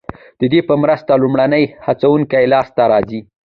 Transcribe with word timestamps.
ددې 0.39 0.59
په 0.67 0.73
مرسته 0.81 1.11
لومړني 1.21 1.63
هڅوونکي 1.85 2.43
لاسته 2.53 2.83
راځي. 2.91 3.19